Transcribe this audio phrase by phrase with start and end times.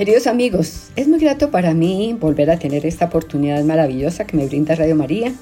[0.00, 4.46] Queridos amigos, es muy grato para mí volver a tener esta oportunidad maravillosa que me
[4.46, 5.34] brinda Radio María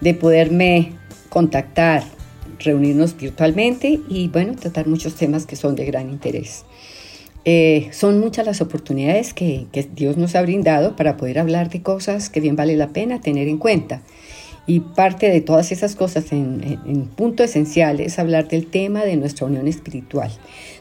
[0.00, 0.94] de poderme
[1.28, 2.02] contactar,
[2.58, 6.64] reunirnos virtualmente y bueno, tratar muchos temas que son de gran interés.
[7.44, 12.30] Eh, son muchas las oportunidades que, Dios nos ha brindado para poder hablar de cosas
[12.30, 14.02] que bien vale la pena tener en cuenta.
[14.70, 19.48] Y parte de todas esas cosas en, punto esencial es hablar del tema de nuestra
[19.48, 20.30] unión espiritual,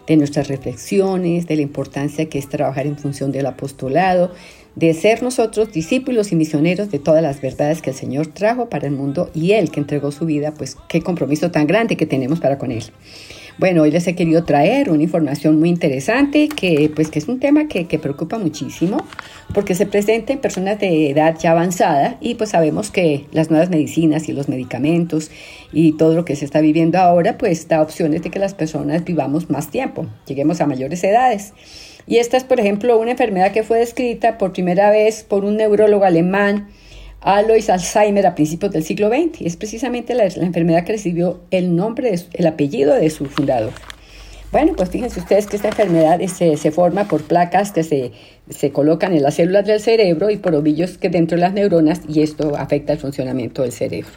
[0.05, 4.31] de nuestras reflexiones, de la importancia que es trabajar en función del apostolado,
[4.75, 8.85] de ser nosotros discípulos y misioneros de todas las verdades que el Señor trajo para
[8.85, 12.39] el mundo y Él que entregó su vida, pues qué compromiso tan grande que tenemos
[12.39, 12.83] para con Él.
[13.59, 17.41] Bueno, hoy les he querido traer una información muy interesante que pues que es un
[17.41, 19.05] tema que, preocupa muchísimo
[19.53, 23.69] porque se presenta en personas de edad ya avanzada y pues sabemos que las nuevas
[23.69, 25.29] medicinas y los medicamentos
[25.73, 29.03] y todo lo que se está viviendo ahora pues da opciones de que las personas
[29.03, 31.51] vivamos más tiempo, lleguemos a mayores edades.
[32.07, 35.57] Y esta es por ejemplo una enfermedad que fue descrita por primera vez por un
[35.57, 36.69] neurólogo alemán
[37.22, 39.42] Alois Alzheimer a principios del siglo XX.
[39.42, 43.73] Es precisamente la, enfermedad que recibió el nombre, el apellido de su fundador.
[44.52, 48.14] Bueno, pues fíjense ustedes que esta enfermedad se, se forma por placas que se,
[48.50, 52.02] se, colocan en las células del cerebro y por ovillos que dentro de las neuronas
[52.08, 54.12] y esto afecta el funcionamiento del cerebro.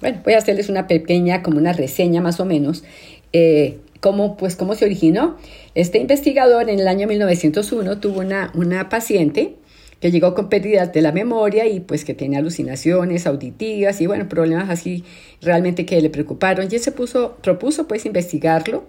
[0.00, 2.84] Bueno, voy a hacerles una pequeña, como una reseña más o menos,
[3.32, 5.36] eh, cómo, pues, cómo se originó.
[5.74, 9.54] Este investigador en el año 1901 tuvo una, una paciente
[10.02, 14.28] que llegó con pérdidas de la memoria y pues que tenía alucinaciones auditivas y bueno,
[14.28, 15.04] problemas así
[15.40, 18.84] realmente que le preocuparon y él se puso, propuso pues investigarlo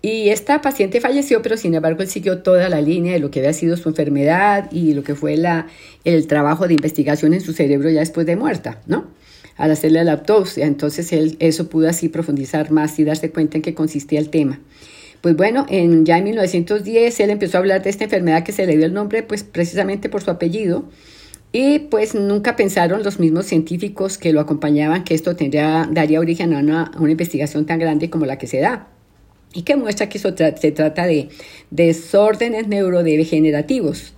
[0.00, 3.40] y esta paciente falleció, pero sin embargo él siguió toda la línea de lo que
[3.40, 5.66] había sido su enfermedad y lo que fue la,
[6.04, 9.08] el trabajo de investigación en su cerebro ya después de muerta, ¿no?
[9.56, 13.62] Al hacerle la autopsia, entonces él eso pudo así profundizar más y darse cuenta en
[13.62, 14.60] qué consistía el tema.
[15.24, 18.66] Pues bueno, en, ya en 1910 él empezó a hablar de esta enfermedad que se
[18.66, 20.84] le dio el nombre pues precisamente por su apellido
[21.50, 26.52] y pues nunca pensaron los mismos científicos que lo acompañaban que esto tendría, daría origen
[26.52, 28.88] a una, investigación tan grande como la que se da
[29.54, 31.30] y que muestra que se trata de
[31.70, 34.12] desórdenes neurodegenerativos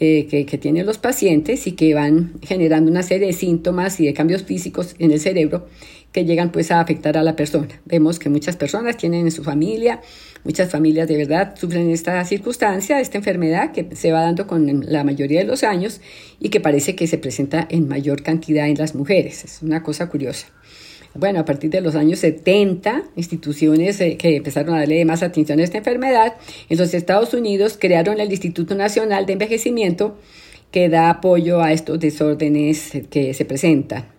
[0.00, 4.06] eh, que, que, tienen los pacientes y que van generando una serie de síntomas y
[4.06, 5.66] de cambios físicos en el cerebro
[6.12, 7.68] que llegan pues a afectar a la persona.
[7.86, 10.00] Vemos que muchas personas tienen en su familia,
[10.44, 15.04] muchas familias de verdad sufren esta circunstancia, esta enfermedad que se va dando con la
[15.04, 16.00] mayoría de los años
[16.40, 19.44] y que parece que se presenta en mayor cantidad en las mujeres.
[19.44, 20.46] Es una cosa curiosa.
[21.14, 25.60] Bueno, a partir de los años 70, instituciones eh, que empezaron a darle más atención
[25.60, 26.34] a esta enfermedad,
[26.70, 30.16] en los Estados Unidos crearon el Instituto Nacional de Envejecimiento
[30.70, 34.11] que da apoyo a estos desórdenes que se presentan.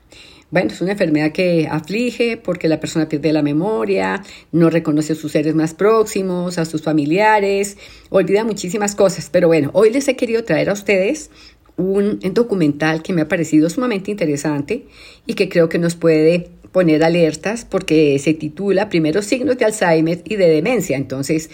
[0.54, 4.22] Bueno, es una enfermedad que aflige porque la persona pierde la memoria,
[4.52, 7.76] no reconoce a sus seres más próximos, a sus familiares,
[8.12, 9.32] olvida muchísimas cosas.
[9.32, 11.32] Pero bueno, hoy les he querido traer a ustedes
[11.76, 14.86] un documental que me ha parecido sumamente interesante
[15.26, 20.22] y que creo que nos puede poner alertas porque se titula Primeros signos de Alzheimer
[20.24, 20.98] y de demencia.
[20.98, 21.50] Entonces,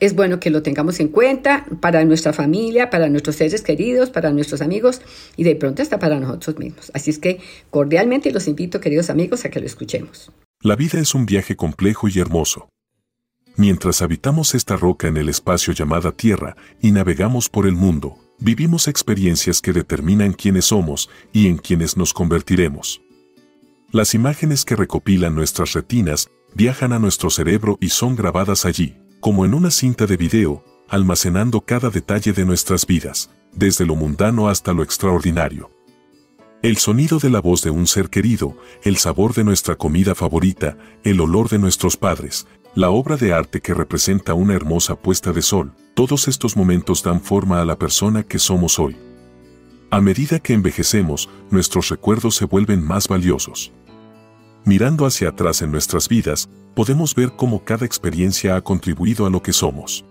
[0.00, 4.30] es bueno que lo tengamos en cuenta para nuestra familia, para nuestros seres queridos, para
[4.30, 5.00] nuestros amigos
[5.36, 6.90] y de pronto hasta para nosotros mismos.
[6.94, 7.40] Así es que
[7.70, 10.30] cordialmente los invito, queridos amigos, a que lo escuchemos.
[10.60, 12.68] La vida es un viaje complejo y hermoso.
[13.56, 18.86] Mientras habitamos esta roca en el espacio llamada Tierra y navegamos por el mundo, vivimos
[18.86, 23.00] experiencias que determinan quiénes somos y en quienes nos convertiremos.
[23.92, 28.96] Las imágenes que recopilan nuestras retinas viajan a nuestro cerebro y son grabadas allí,
[29.26, 34.46] como en una cinta de video, almacenando cada detalle de nuestras vidas, desde lo mundano
[34.46, 35.68] hasta lo extraordinario.
[36.62, 40.78] El sonido de la voz de un ser querido, el sabor de nuestra comida favorita,
[41.02, 45.42] el olor de nuestros padres, la obra de arte que representa una hermosa puesta de
[45.42, 48.96] sol, todos estos momentos dan forma a la persona que somos hoy.
[49.90, 53.72] A medida que envejecemos, nuestros recuerdos se vuelven más valiosos.
[54.64, 59.42] Mirando hacia atrás en nuestras vidas, podemos ver cómo cada experiencia ha contribuido a lo
[59.42, 60.04] que somos.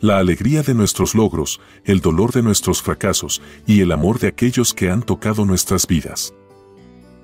[0.00, 4.74] La alegría de nuestros logros, el dolor de nuestros fracasos y el amor de aquellos
[4.74, 6.32] que han tocado nuestras vidas.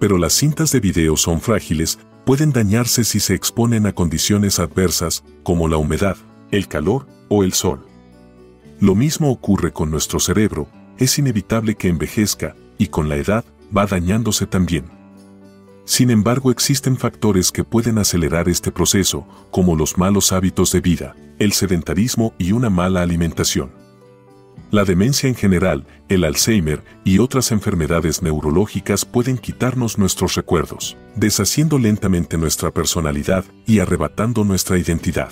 [0.00, 5.22] Pero las cintas de video son frágiles, pueden dañarse si se exponen a condiciones adversas
[5.44, 6.16] como la humedad,
[6.50, 7.86] el calor o el sol.
[8.80, 10.68] Lo mismo ocurre con nuestro cerebro,
[10.98, 13.44] es inevitable que envejezca y con la edad
[13.76, 14.97] va dañándose también.
[15.88, 21.16] Sin embargo, existen factores que pueden acelerar este proceso, como los malos hábitos de vida,
[21.38, 23.70] el sedentarismo y una mala alimentación.
[24.70, 31.78] La demencia en general, el Alzheimer y otras enfermedades neurológicas pueden quitarnos nuestros recuerdos, deshaciendo
[31.78, 35.30] lentamente nuestra personalidad y arrebatando nuestra identidad.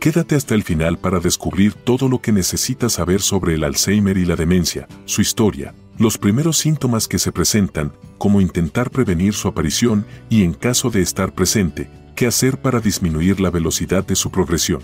[0.00, 4.24] Quédate hasta el final para descubrir todo lo que necesitas saber sobre el Alzheimer y
[4.24, 10.06] la demencia, su historia, los primeros síntomas que se presentan, cómo intentar prevenir su aparición
[10.30, 14.82] y en caso de estar presente, qué hacer para disminuir la velocidad de su progresión.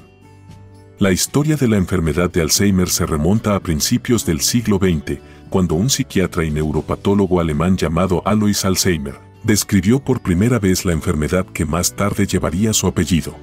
[0.99, 5.77] La historia de la enfermedad de Alzheimer se remonta a principios del siglo XX, cuando
[5.77, 9.15] un psiquiatra y neuropatólogo alemán llamado Alois Alzheimer
[9.45, 13.37] describió por primera vez la enfermedad que más tarde llevaría su apellido.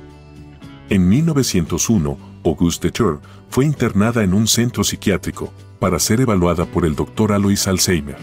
[0.90, 3.18] En 1901, Auguste Ter
[3.50, 8.18] fue internada en un centro psiquiátrico para ser evaluada por el doctor Alois Alzheimer.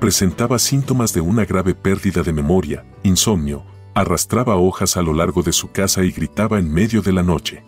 [0.00, 3.64] Presentaba síntomas de una grave pérdida de memoria, insomnio,
[3.94, 7.64] arrastraba hojas a lo largo de su casa y gritaba en medio de la noche.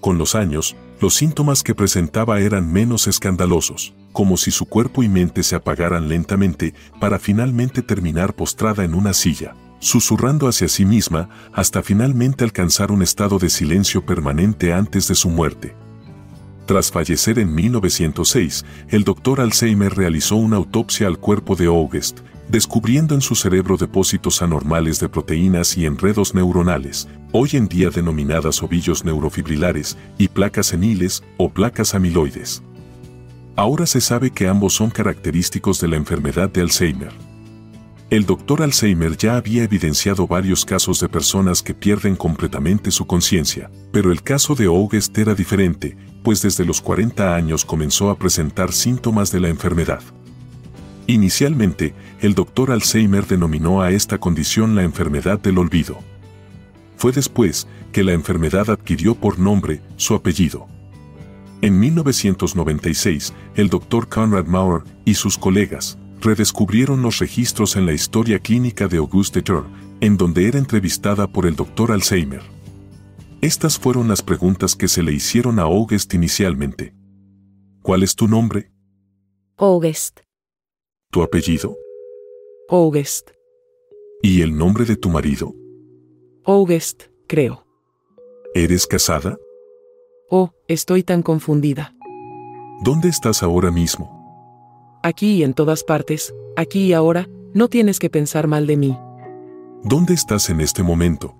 [0.00, 5.08] Con los años, los síntomas que presentaba eran menos escandalosos, como si su cuerpo y
[5.08, 11.28] mente se apagaran lentamente para finalmente terminar postrada en una silla, susurrando hacia sí misma
[11.52, 15.76] hasta finalmente alcanzar un estado de silencio permanente antes de su muerte.
[16.66, 23.14] Tras fallecer en 1906, el doctor Alzheimer realizó una autopsia al cuerpo de August, descubriendo
[23.14, 29.04] en su cerebro depósitos anormales de proteínas y enredos neuronales, hoy en día denominadas ovillos
[29.04, 32.64] neurofibrilares, y placas seniles o placas amiloides.
[33.54, 37.25] Ahora se sabe que ambos son característicos de la enfermedad de Alzheimer.
[38.08, 43.68] El doctor Alzheimer ya había evidenciado varios casos de personas que pierden completamente su conciencia,
[43.90, 48.72] pero el caso de August era diferente, pues desde los 40 años comenzó a presentar
[48.72, 50.02] síntomas de la enfermedad.
[51.08, 55.98] Inicialmente, el doctor Alzheimer denominó a esta condición la enfermedad del olvido.
[56.96, 60.68] Fue después que la enfermedad adquirió por nombre su apellido.
[61.60, 68.38] En 1996, el doctor Conrad Maurer y sus colegas redescubrieron los registros en la historia
[68.38, 69.62] clínica de Auguste Ter,
[70.00, 72.42] en donde era entrevistada por el doctor Alzheimer.
[73.40, 76.94] Estas fueron las preguntas que se le hicieron a August inicialmente.
[77.82, 78.72] ¿Cuál es tu nombre?
[79.56, 80.20] August.
[81.10, 81.76] ¿Tu apellido?
[82.68, 83.30] August.
[84.22, 85.54] ¿Y el nombre de tu marido?
[86.44, 87.66] August, creo.
[88.54, 89.36] ¿Eres casada?
[90.30, 91.94] Oh, estoy tan confundida.
[92.82, 94.15] ¿Dónde estás ahora mismo?
[95.06, 98.98] Aquí y en todas partes, aquí y ahora, no tienes que pensar mal de mí.
[99.84, 101.36] ¿Dónde estás en este momento?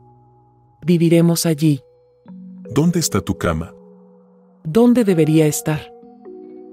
[0.87, 1.81] Viviremos allí.
[2.73, 3.75] ¿Dónde está tu cama?
[4.63, 5.81] ¿Dónde debería estar?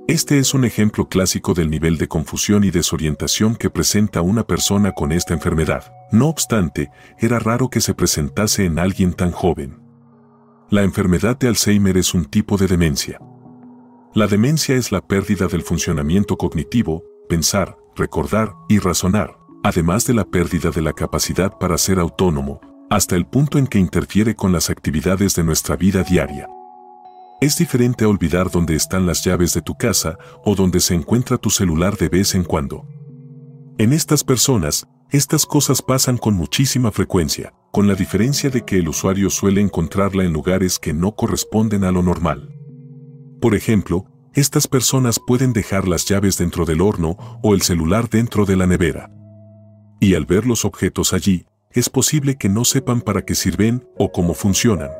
[0.07, 4.91] Este es un ejemplo clásico del nivel de confusión y desorientación que presenta una persona
[4.91, 5.91] con esta enfermedad.
[6.11, 9.79] No obstante, era raro que se presentase en alguien tan joven.
[10.69, 13.19] La enfermedad de Alzheimer es un tipo de demencia.
[14.15, 20.23] La demencia es la pérdida del funcionamiento cognitivo, pensar, recordar y razonar, además de la
[20.23, 22.61] pérdida de la capacidad para ser autónomo,
[22.91, 26.47] hasta el punto en que interfiere con las actividades de nuestra vida diaria.
[27.41, 31.39] Es diferente a olvidar dónde están las llaves de tu casa o dónde se encuentra
[31.39, 32.87] tu celular de vez en cuando.
[33.79, 38.89] En estas personas, estas cosas pasan con muchísima frecuencia, con la diferencia de que el
[38.89, 42.52] usuario suele encontrarla en lugares que no corresponden a lo normal.
[43.43, 48.45] Por ejemplo, estas personas pueden dejar las llaves dentro del horno o el celular dentro
[48.45, 49.11] de la nevera.
[49.99, 54.13] Y al ver los objetos allí, es posible que no sepan para qué sirven o
[54.13, 54.91] cómo funcionan.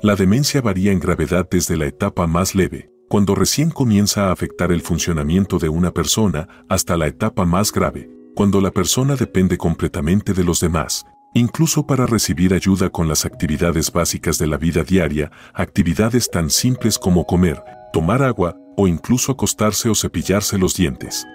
[0.00, 4.72] La demencia varía en gravedad desde la etapa más leve, cuando recién comienza a afectar
[4.72, 10.32] el funcionamiento de una persona, hasta la etapa más grave, cuando la persona depende completamente
[10.32, 15.30] de los demás, incluso para recibir ayuda con las actividades básicas de la vida diaria,
[15.54, 17.62] actividades tan simples como comer,
[17.92, 21.26] tomar agua o incluso acostarse o cepillarse los dientes.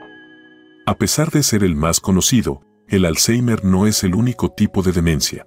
[0.85, 4.91] A pesar de ser el más conocido, el Alzheimer no es el único tipo de
[4.91, 5.45] demencia.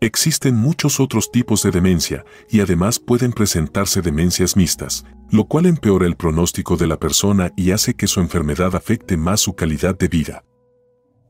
[0.00, 6.06] Existen muchos otros tipos de demencia y además pueden presentarse demencias mixtas, lo cual empeora
[6.06, 10.08] el pronóstico de la persona y hace que su enfermedad afecte más su calidad de
[10.08, 10.42] vida.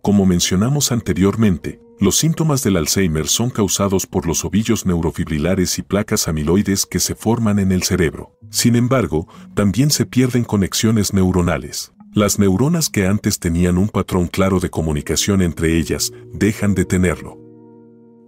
[0.02, 6.28] Como mencionamos anteriormente, los síntomas del Alzheimer son causados por los ovillos neurofibrilares y placas
[6.28, 8.38] amiloides que se forman en el cerebro.
[8.48, 11.92] Sin embargo, también se pierden conexiones neuronales.
[12.14, 17.38] Las neuronas que antes tenían un patrón claro de comunicación entre ellas dejan de tenerlo.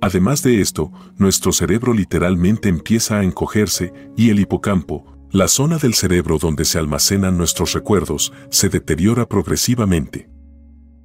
[0.03, 5.95] Además de esto, nuestro cerebro literalmente empieza a encogerse y el hipocampo, la zona del
[5.95, 10.29] cerebro donde se almacenan nuestros recuerdos, se deteriora progresivamente.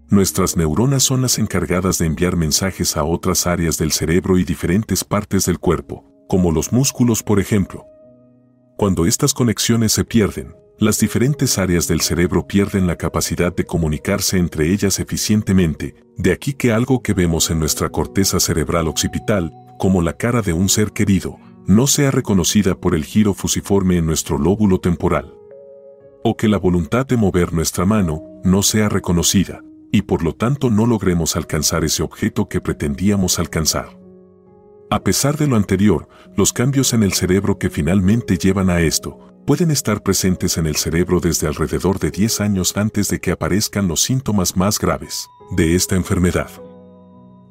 [0.10, 5.04] Nuestras neuronas son las encargadas de enviar mensajes a otras áreas del cerebro y diferentes
[5.04, 7.86] partes del cuerpo, como los músculos por ejemplo.
[8.78, 14.38] Cuando estas conexiones se pierden, las diferentes áreas del cerebro pierden la capacidad de comunicarse
[14.38, 20.02] entre ellas eficientemente, de aquí que algo que vemos en nuestra corteza cerebral occipital, como
[20.02, 24.38] la cara de un ser querido, no sea reconocida por el giro fusiforme en nuestro
[24.38, 25.34] lóbulo temporal.
[26.24, 30.70] O que la voluntad de mover nuestra mano no sea reconocida, y por lo tanto
[30.70, 33.98] no logremos alcanzar ese objeto que pretendíamos alcanzar.
[34.90, 39.20] A pesar de lo anterior, los cambios en el cerebro que finalmente llevan a esto,
[39.46, 43.88] pueden estar presentes en el cerebro desde alrededor de 10 años antes de que aparezcan
[43.88, 46.50] los síntomas más graves de esta enfermedad.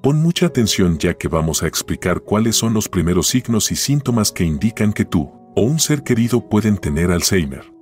[0.02, 4.30] Pon mucha atención ya que vamos a explicar cuáles son los primeros signos y síntomas
[4.30, 7.75] que indican que tú o un ser querido pueden tener Alzheimer.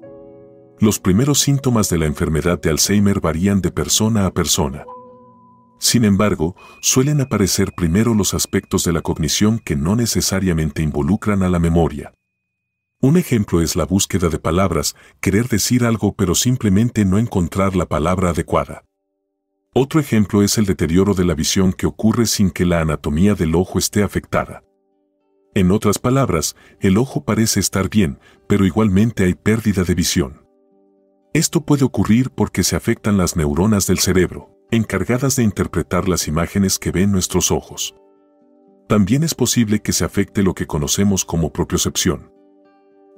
[0.84, 4.84] Los primeros síntomas de la enfermedad de Alzheimer varían de persona a persona.
[5.78, 11.48] Sin embargo, suelen aparecer primero los aspectos de la cognición que no necesariamente involucran a
[11.48, 12.12] la memoria.
[13.00, 17.86] Un ejemplo es la búsqueda de palabras, querer decir algo pero simplemente no encontrar la
[17.86, 18.84] palabra adecuada.
[19.72, 23.54] Otro ejemplo es el deterioro de la visión que ocurre sin que la anatomía del
[23.54, 24.62] ojo esté afectada.
[25.54, 30.43] En otras palabras, el ojo parece estar bien, pero igualmente hay pérdida de visión.
[31.34, 36.78] Esto puede ocurrir porque se afectan las neuronas del cerebro, encargadas de interpretar las imágenes
[36.78, 37.96] que ven nuestros ojos.
[38.88, 42.32] También es posible que se afecte lo que conocemos como propiocepción.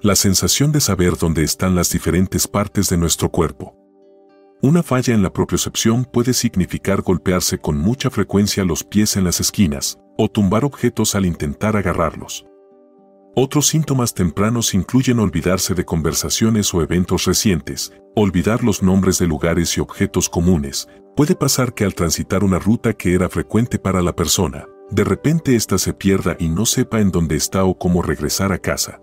[0.00, 3.76] La sensación de saber dónde están las diferentes partes de nuestro cuerpo.
[4.62, 9.40] Una falla en la propiocepción puede significar golpearse con mucha frecuencia los pies en las
[9.40, 12.46] esquinas, o tumbar objetos al intentar agarrarlos.
[13.38, 19.76] Otros síntomas tempranos incluyen olvidarse de conversaciones o eventos recientes, olvidar los nombres de lugares
[19.76, 20.88] y objetos comunes.
[21.14, 25.54] Puede pasar que al transitar una ruta que era frecuente para la persona, de repente
[25.54, 29.02] ésta se pierda y no sepa en dónde está o cómo regresar a casa.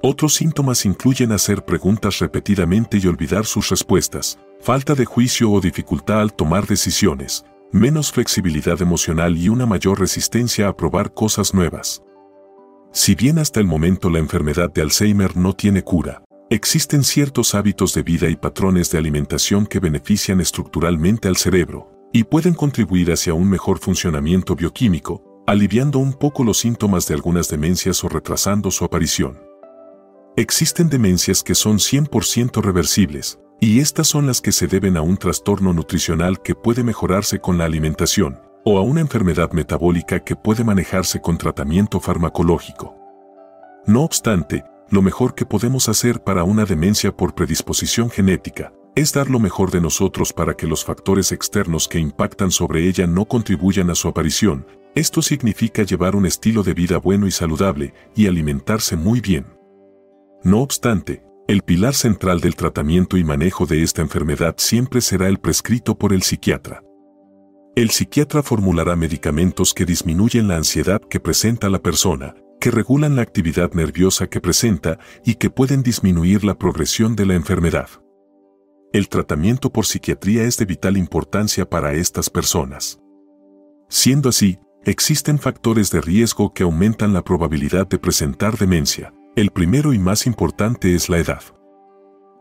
[0.00, 6.20] Otros síntomas incluyen hacer preguntas repetidamente y olvidar sus respuestas, falta de juicio o dificultad
[6.20, 12.04] al tomar decisiones, menos flexibilidad emocional y una mayor resistencia a probar cosas nuevas.
[12.92, 17.94] Si bien hasta el momento la enfermedad de Alzheimer no tiene cura, existen ciertos hábitos
[17.94, 23.32] de vida y patrones de alimentación que benefician estructuralmente al cerebro y pueden contribuir hacia
[23.32, 28.84] un mejor funcionamiento bioquímico, aliviando un poco los síntomas de algunas demencias o retrasando su
[28.84, 29.38] aparición.
[30.36, 35.16] Existen demencias que son 100% reversibles, y estas son las que se deben a un
[35.16, 40.64] trastorno nutricional que puede mejorarse con la alimentación, o a una enfermedad metabólica que puede
[40.64, 42.96] manejarse con tratamiento farmacológico.
[43.86, 49.30] No obstante, lo mejor que podemos hacer para una demencia por predisposición genética es dar
[49.30, 53.88] lo mejor de nosotros para que los factores externos que impactan sobre ella no contribuyan
[53.90, 54.66] a su aparición.
[54.94, 59.46] Esto significa llevar un estilo de vida bueno y saludable y alimentarse muy bien.
[60.42, 65.38] No obstante, el pilar central del tratamiento y manejo de esta enfermedad siempre será el
[65.38, 66.82] prescrito por el psiquiatra.
[67.80, 73.22] El psiquiatra formulará medicamentos que disminuyen la ansiedad que presenta la persona, que regulan la
[73.22, 77.88] actividad nerviosa que presenta y que pueden disminuir la progresión de la enfermedad.
[78.92, 83.00] El tratamiento por psiquiatría es de vital importancia para estas personas.
[83.88, 89.94] Siendo así, existen factores de riesgo que aumentan la probabilidad de presentar demencia, el primero
[89.94, 91.42] y más importante es la edad.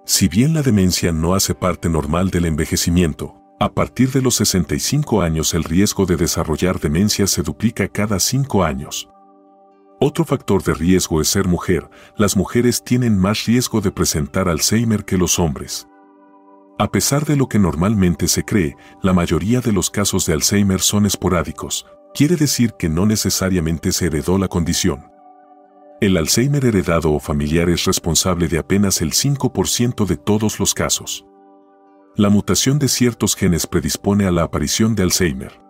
[0.05, 5.21] Si bien la demencia no hace parte normal del envejecimiento, a partir de los 65
[5.21, 9.09] años el riesgo de desarrollar demencia se duplica cada 5 años.
[9.99, 11.89] Otro factor de riesgo es ser mujer.
[12.15, 15.89] Las mujeres tienen más riesgo de presentar Alzheimer que los hombres.
[16.77, 20.79] A pesar de lo que normalmente se cree, la mayoría de los casos de Alzheimer
[20.79, 25.11] son esporádicos, quiere decir que no necesariamente se heredó la condición.
[25.99, 31.25] El Alzheimer heredado o familiar es responsable de apenas el 5% de todos los casos.
[32.19, 35.61] La mutación de ciertos genes predispone a la aparición de Alzheimer.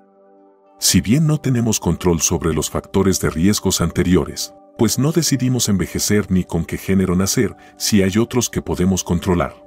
[0.79, 6.31] Si bien no tenemos control sobre los factores de riesgos anteriores, pues no decidimos envejecer
[6.31, 9.63] ni con qué género nacer, si hay otros que podemos controlar.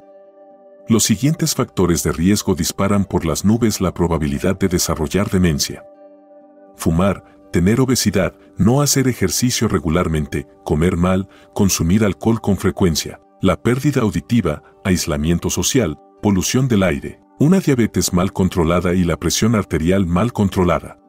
[0.88, 5.84] Los siguientes factores de riesgo disparan por las nubes la probabilidad de desarrollar demencia.
[6.74, 7.22] Fumar,
[7.52, 14.64] tener obesidad, no hacer ejercicio regularmente, comer mal, consumir alcohol con frecuencia, la pérdida auditiva,
[14.82, 21.00] aislamiento social, polución del aire, una diabetes mal controlada y la presión arterial mal controlada.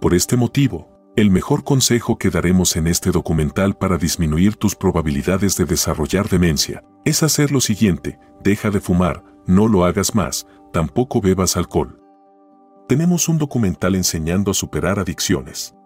[0.00, 5.56] Por este motivo, el mejor consejo que daremos en este documental para disminuir tus probabilidades
[5.56, 11.20] de desarrollar demencia es hacer lo siguiente, deja de fumar, no lo hagas más, tampoco
[11.20, 12.02] bebas alcohol.
[12.88, 15.76] Tenemos un documental enseñando a superar adicciones.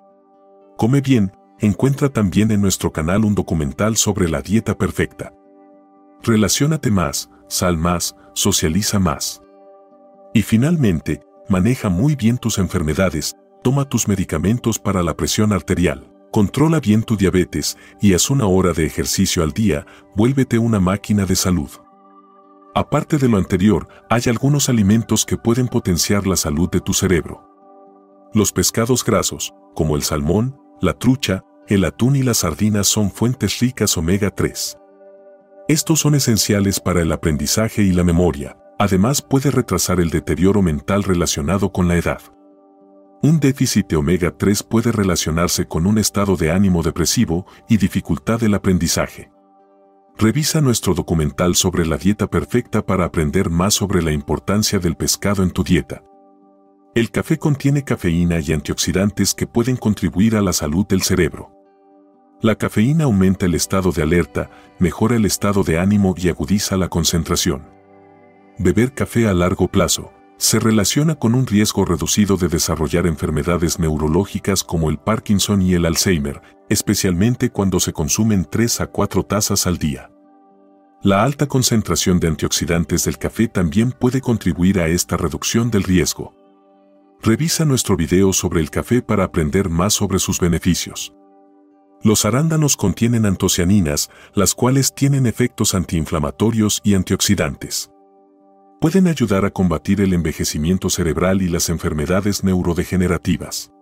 [0.78, 5.34] Come bien, encuentra también en nuestro canal un documental sobre la dieta perfecta.
[6.22, 9.42] Relaciónate más, sal más, socializa más.
[10.34, 16.78] Y finalmente, maneja muy bien tus enfermedades, toma tus medicamentos para la presión arterial, Controla
[16.78, 21.34] bien tu diabetes y haz una hora de ejercicio al día, vuélvete una máquina de
[21.34, 21.70] salud.
[22.74, 27.48] Aparte de lo anterior, hay algunos alimentos que pueden potenciar la salud de tu cerebro.
[28.34, 33.58] Los pescados grasos, como el salmón, la trucha, el atún y las sardinas son fuentes
[33.60, 34.78] ricas omega 3.
[35.68, 41.02] Estos son esenciales para el aprendizaje y la memoria, además puede retrasar el deterioro mental
[41.02, 42.22] relacionado con la edad.
[43.22, 48.40] Un déficit de omega 3 puede relacionarse con un estado de ánimo depresivo y dificultad
[48.40, 49.30] del aprendizaje.
[50.16, 55.42] Revisa nuestro documental sobre la dieta perfecta para aprender más sobre la importancia del pescado
[55.42, 56.02] en tu dieta.
[56.94, 61.57] El café contiene cafeína y antioxidantes que pueden contribuir a la salud del cerebro.
[62.40, 66.88] La cafeína aumenta el estado de alerta, mejora el estado de ánimo y agudiza la
[66.88, 67.66] concentración.
[68.58, 74.62] Beber café a largo plazo, se relaciona con un riesgo reducido de desarrollar enfermedades neurológicas
[74.62, 79.78] como el Parkinson y el Alzheimer, especialmente cuando se consumen 3 a 4 tazas al
[79.78, 80.12] día.
[81.02, 86.36] La alta concentración de antioxidantes del café también puede contribuir a esta reducción del riesgo.
[87.20, 91.17] Revisa nuestro video sobre el café para aprender más sobre sus beneficios.
[92.02, 97.90] Los arándanos contienen antocianinas, las cuales tienen efectos antiinflamatorios y antioxidantes
[98.80, 103.72] pueden ayudar a combatir el envejecimiento cerebral y las enfermedades neurodegenerativas.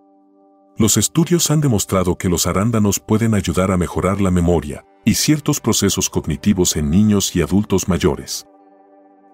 [0.75, 5.59] Los estudios han demostrado que los arándanos pueden ayudar a mejorar la memoria y ciertos
[5.59, 8.45] procesos cognitivos en niños y adultos mayores.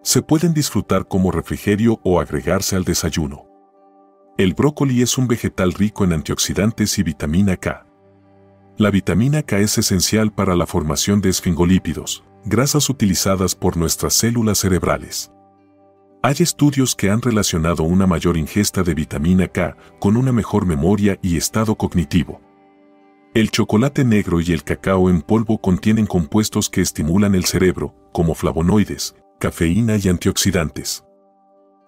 [0.04, 3.46] Se pueden disfrutar como refrigerio o agregarse al desayuno.
[4.38, 7.86] El brócoli es un vegetal rico en antioxidantes y vitamina K.
[8.76, 14.58] La vitamina K es esencial para la formación de esfingolípidos, grasas utilizadas por nuestras células
[14.58, 15.32] cerebrales.
[16.24, 21.20] Hay estudios que han relacionado una mayor ingesta de vitamina K con una mejor memoria
[21.22, 22.42] y estado cognitivo.
[23.36, 28.34] El chocolate negro y el cacao en polvo contienen compuestos que estimulan el cerebro, como
[28.34, 31.04] flavonoides, cafeína y antioxidantes.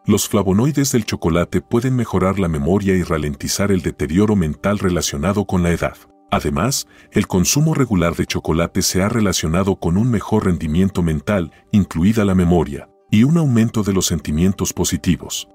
[0.05, 5.63] Los flavonoides del chocolate pueden mejorar la memoria y ralentizar el deterioro mental relacionado con
[5.63, 5.97] la edad.
[6.35, 12.25] Además, el consumo regular de chocolate se ha relacionado con un mejor rendimiento mental, incluida
[12.25, 15.47] la memoria, y un aumento de los sentimientos positivos.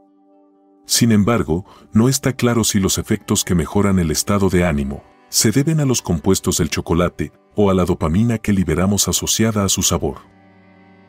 [0.87, 5.51] Sin embargo, no está claro si los efectos que mejoran el estado de ánimo se
[5.51, 9.83] deben a los compuestos del chocolate o a la dopamina que liberamos asociada a su
[9.83, 10.21] sabor.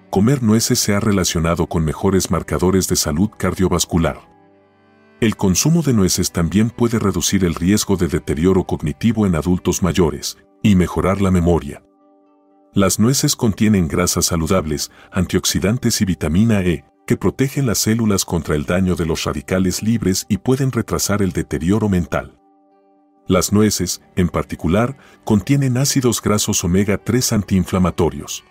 [0.09, 4.19] Comer nueces se ha relacionado con mejores marcadores de salud cardiovascular.
[5.21, 10.39] El consumo de nueces también puede reducir el riesgo de deterioro cognitivo en adultos mayores
[10.63, 11.83] y mejorar la memoria.
[12.73, 18.65] Las nueces contienen grasas saludables, antioxidantes y vitamina E, que protegen las células contra el
[18.65, 22.39] daño de los radicales libres y pueden retrasar el deterioro mental.
[23.27, 28.43] Las nueces, en particular, contienen ácidos grasos omega 3 antiinflamatorios.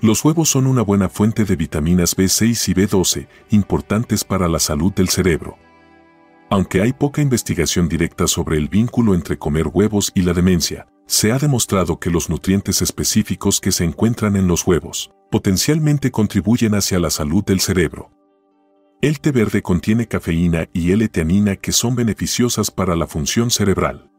[0.00, 4.92] Los huevos son una buena fuente de vitaminas B6 y B12, importantes para la salud
[4.92, 5.56] del cerebro.
[6.48, 11.32] Aunque hay poca investigación directa sobre el vínculo entre comer huevos y la demencia, se
[11.32, 17.00] ha demostrado que los nutrientes específicos que se encuentran en los huevos potencialmente contribuyen hacia
[17.00, 18.10] la salud del cerebro.
[19.02, 24.10] El té verde contiene cafeína y L-teanina que son beneficiosas para la función cerebral.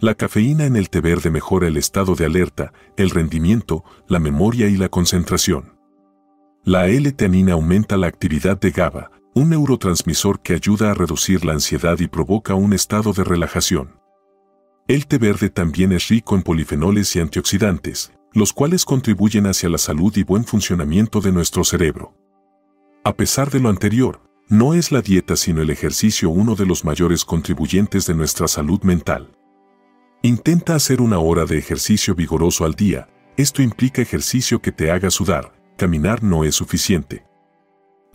[0.00, 4.68] La cafeína en el té verde mejora el estado de alerta, el rendimiento, la memoria
[4.68, 5.78] y la concentración.
[6.62, 11.98] La L-teanina aumenta la actividad de GABA, un neurotransmisor que ayuda a reducir la ansiedad
[12.00, 14.00] y provoca un estado de relajación.
[14.88, 19.78] El té verde también es rico en polifenoles y antioxidantes, los cuales contribuyen hacia la
[19.78, 22.14] salud y buen funcionamiento de nuestro cerebro.
[23.04, 26.84] A pesar de lo anterior, no es la dieta sino el ejercicio uno de los
[26.84, 29.36] mayores contribuyentes de nuestra salud mental.
[30.22, 35.10] Intenta hacer una hora de ejercicio vigoroso al día, esto implica ejercicio que te haga
[35.10, 37.27] sudar, caminar no es suficiente.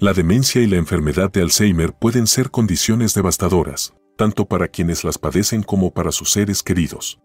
[0.03, 5.17] La demencia y la enfermedad de Alzheimer pueden ser condiciones devastadoras, tanto para quienes las
[5.17, 7.21] padecen como para sus seres queridos.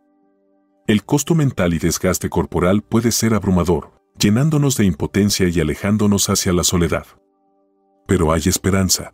[0.87, 6.53] El costo mental y desgaste corporal puede ser abrumador, llenándonos de impotencia y alejándonos hacia
[6.53, 7.05] la soledad.
[8.07, 9.13] Pero hay esperanza.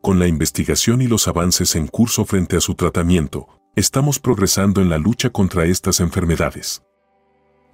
[0.00, 4.88] Con la investigación y los avances en curso frente a su tratamiento, estamos progresando en
[4.88, 6.84] la lucha contra estas enfermedades.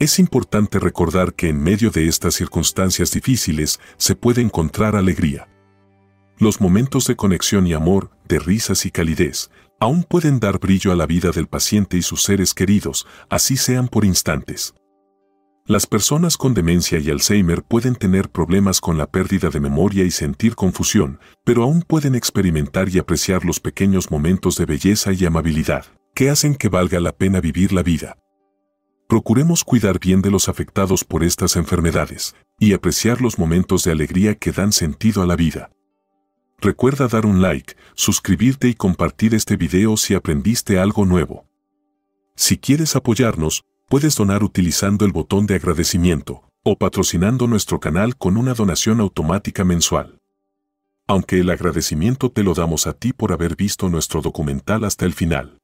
[0.05, 5.49] Es importante recordar que en medio de estas circunstancias difíciles se puede encontrar alegría.
[6.37, 10.95] Los momentos de conexión y amor, de risas y calidez, aún pueden dar brillo a
[10.95, 14.75] la vida del paciente y sus seres queridos, así sean por instantes.
[15.65, 20.11] Las personas con demencia y Alzheimer pueden tener problemas con la pérdida de memoria y
[20.11, 25.87] sentir confusión, pero aún pueden experimentar y apreciar los pequeños momentos de belleza y amabilidad.
[26.15, 28.19] que hacen que valga la pena vivir la vida.
[29.09, 34.35] Procuremos cuidar bien de los afectados por estas enfermedades y apreciar los momentos de alegría
[34.35, 35.71] que dan sentido a la vida.
[36.59, 41.47] Recuerda dar un like, suscribirte y compartir este video si aprendiste algo nuevo.
[42.37, 48.39] Si quieres apoyarnos, puedes donar utilizando el botón de agradecimiento o patrocinando nuestro canal con
[48.39, 50.19] una donación automática mensual.
[51.07, 55.13] Aunque el agradecimiento te lo damos a ti por haber visto nuestro documental hasta el
[55.13, 55.59] final.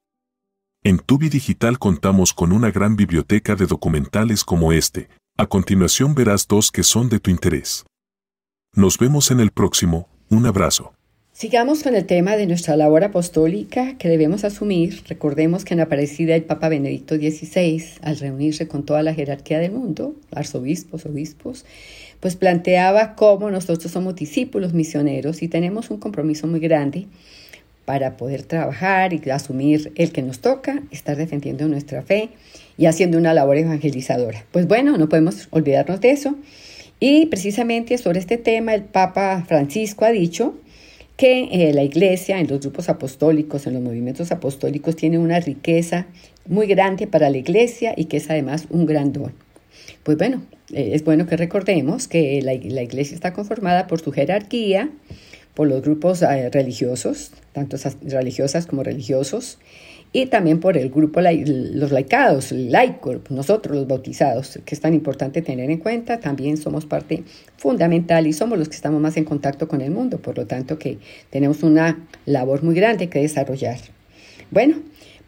[0.82, 5.10] En Tubi Digital contamos con una gran biblioteca de documentales como este.
[5.36, 7.84] A continuación verás dos que son de tu interés.
[8.74, 10.08] Nos vemos en el próximo.
[10.30, 10.94] Un abrazo.
[11.34, 15.02] Sigamos con el tema de nuestra labor apostólica que debemos asumir.
[15.06, 19.58] Recordemos que en la parecida el Papa Benedicto XVI, al reunirse con toda la jerarquía
[19.58, 21.66] del mundo, arzobispos, obispos,
[22.20, 27.06] pues planteaba cómo nosotros somos discípulos misioneros y tenemos un compromiso muy grande
[27.90, 32.28] para poder trabajar y asumir el que nos toca, estar defendiendo nuestra fe
[32.78, 34.44] y haciendo una labor evangelizadora.
[34.52, 36.36] Pues bueno, no podemos olvidarnos de eso.
[37.00, 40.54] Y precisamente sobre este tema el Papa Francisco ha dicho
[41.16, 46.06] que eh, la iglesia en los grupos apostólicos, en los movimientos apostólicos, tiene una riqueza
[46.46, 49.32] muy grande para la iglesia y que es además un gran don.
[50.04, 54.12] Pues bueno, eh, es bueno que recordemos que la, la, iglesia está conformada por su
[54.12, 54.90] jerarquía,
[55.60, 59.58] por los grupos eh, religiosos, tanto religiosas como religiosos,
[60.10, 65.42] y también por el grupo, los laicados, laico, nosotros los bautizados, que es tan importante
[65.42, 67.24] tener en cuenta, también somos parte
[67.58, 70.78] fundamental y somos los que estamos más en contacto con el mundo, por lo tanto
[70.78, 70.96] que
[71.28, 73.80] tenemos una labor muy grande que desarrollar.
[74.50, 74.78] Bueno,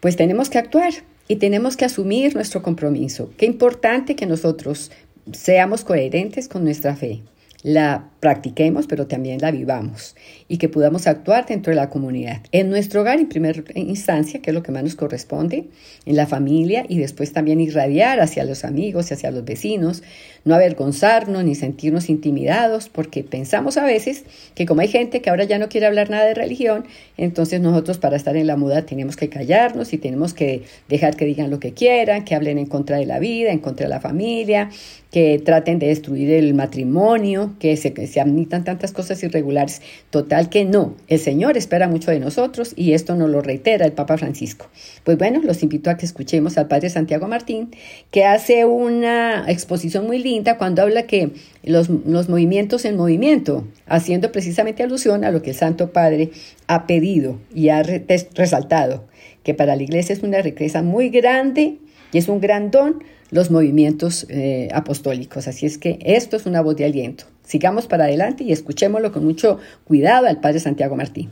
[0.01, 0.95] pues tenemos que actuar
[1.29, 3.31] y tenemos que asumir nuestro compromiso.
[3.37, 4.93] Qué importante que nosotros
[5.31, 7.21] seamos coherentes con nuestra fe
[7.63, 10.15] la practiquemos, pero también la vivamos
[10.47, 12.39] y que podamos actuar dentro de la comunidad.
[12.53, 15.65] En nuestro hogar, en primera instancia, que es lo que más nos corresponde,
[16.07, 20.05] en la familia y después también irradiar hacia los amigos y hacia los vecinos,
[20.45, 24.23] no avergonzarnos ni sentirnos intimidados, porque pensamos a veces
[24.55, 26.85] que como hay gente que ahora ya no quiere hablar nada de religión,
[27.17, 31.25] entonces nosotros para estar en la muda tenemos que callarnos y tenemos que dejar que
[31.25, 34.01] digan lo que quieran, que hablen en contra de la vida, en contra de la
[34.01, 34.71] familia,
[35.13, 39.81] que traten de destruir el matrimonio, que se, se admitan tantas cosas irregulares.
[40.11, 43.93] Total que no, el Señor espera mucho de nosotros y esto nos lo reitera el
[43.93, 44.69] Papa Francisco.
[45.05, 47.71] Pues bueno, los invito a que escuchemos al Padre Santiago Martín,
[48.11, 51.31] que hace una exposición muy linda cuando habla que
[51.63, 56.31] los, los movimientos en movimiento, haciendo precisamente alusión a lo que el Santo Padre
[56.67, 59.05] ha pedido y ha resaltado,
[59.43, 61.79] que para la Iglesia es una riqueza muy grande
[62.13, 65.49] y es un gran don los movimientos eh, apostólicos.
[65.49, 67.25] Así es que esto es una voz de aliento.
[67.45, 71.31] Sigamos para adelante y escuchémoslo con mucho cuidado al Padre Santiago Martín.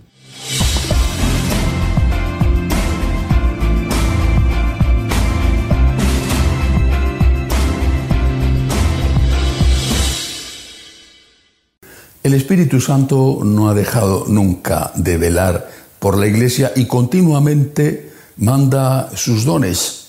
[12.22, 19.10] El Espíritu Santo no ha dejado nunca de velar por la Iglesia y continuamente manda
[19.16, 20.00] sus dones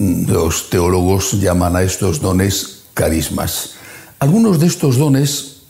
[0.00, 3.74] los teólogos llaman a estos dones carismas.
[4.20, 5.62] Algunos de estos dones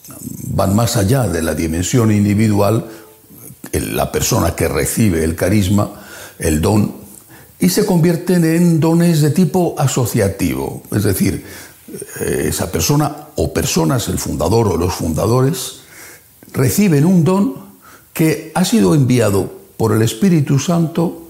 [0.48, 2.84] van más allá de la dimensión individual,
[3.72, 6.02] la persona que recibe el carisma,
[6.40, 6.96] el don,
[7.60, 11.44] y se convierten en dones de tipo asociativo, es decir,
[12.20, 15.82] eh, esa persona o personas, el fundador o los fundadores,
[16.52, 17.54] reciben un don
[18.12, 21.28] que ha sido enviado por el Espíritu Santo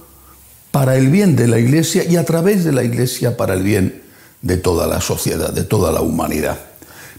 [0.71, 4.05] para el bien de la Iglesia y a través de la Iglesia para el bien
[4.41, 6.70] de toda la sociedad, de toda la humanidad.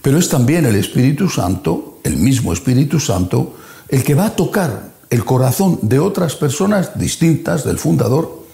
[0.01, 3.55] Pero es también el Espíritu Santo, el mismo Espíritu Santo,
[3.87, 8.45] el que va a tocar el corazón de otras personas distintas del fundador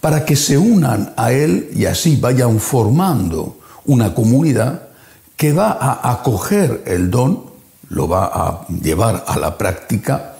[0.00, 4.88] para que se unan a Él y así vayan formando una comunidad
[5.36, 7.44] que va a acoger el don,
[7.88, 10.36] lo va a llevar a la práctica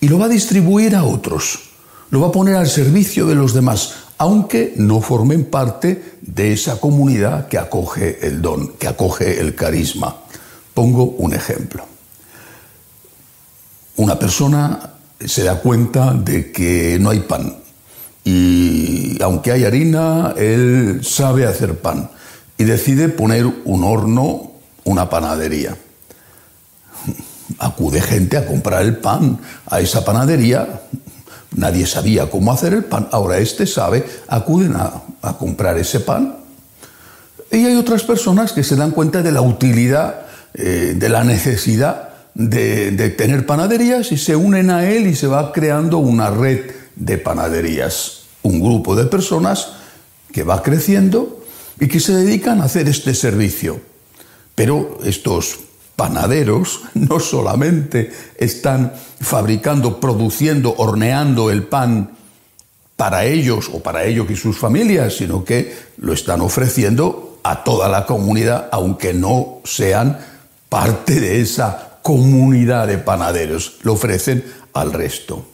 [0.00, 1.68] y lo va a distribuir a otros
[2.10, 6.80] lo va a poner al servicio de los demás, aunque no formen parte de esa
[6.80, 10.16] comunidad que acoge el don, que acoge el carisma.
[10.74, 11.84] Pongo un ejemplo.
[13.96, 17.56] Una persona se da cuenta de que no hay pan
[18.24, 22.10] y aunque hay harina, él sabe hacer pan
[22.58, 24.52] y decide poner un horno,
[24.84, 25.76] una panadería.
[27.58, 30.82] Acude gente a comprar el pan a esa panadería,
[31.56, 35.02] Nadie sabía cómo hacer el pan, ahora este sabe, acuden a,
[35.38, 36.36] comprar ese pan.
[37.50, 42.08] Y hay otras personas que se dan cuenta de la utilidad, eh, de la necesidad
[42.38, 47.18] de, tener panaderías y se unen a él y se va creando una red de
[47.18, 48.14] panaderías.
[48.42, 49.72] un grupo de personas
[50.32, 51.44] que va creciendo
[51.80, 53.80] y que se dedican a hacer este servicio.
[54.54, 55.58] Pero estos
[55.98, 62.12] panaderos no solamente están fabricando, produciendo, horneando el pan
[62.94, 67.88] para ellos o para ellos y sus familias, sino que lo están ofreciendo a toda
[67.88, 70.18] la comunidad, aunque no sean
[70.68, 75.44] parte de esa comunidad de panaderos, lo ofrecen al resto.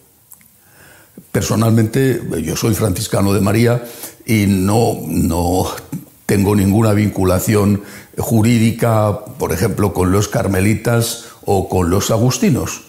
[1.32, 3.82] Personalmente, yo soy franciscano de María
[4.26, 5.70] y no, no
[6.26, 7.82] tengo ninguna vinculación
[8.18, 12.82] jurídica, por ejemplo, con los carmelitas o con los agustinos.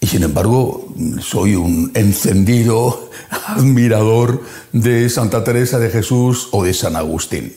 [0.00, 0.88] Y sin embargo,
[1.20, 3.10] soy un encendido
[3.46, 7.54] admirador de Santa Teresa de Jesús o de San Agustín.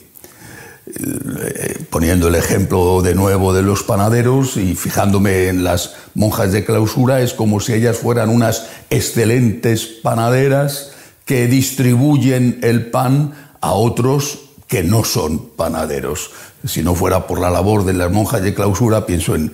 [0.86, 6.66] Eh, poniendo el ejemplo de nuevo de los panaderos y fijándome en las monjas de
[6.66, 10.90] clausura, es como si ellas fueran unas excelentes panaderas
[11.24, 16.30] que distribuyen el pan a otros que no son panaderos.
[16.66, 19.52] Si no fuera por la labor de las monjas de clausura, pienso en,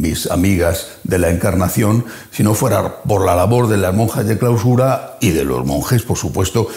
[0.00, 4.38] mis amigas de la Encarnación, si no fuera por la labor de las monjas de
[4.38, 6.68] clausura y de los monjes, por supuesto,